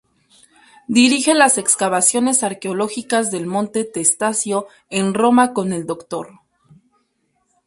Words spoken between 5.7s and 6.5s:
el Dr.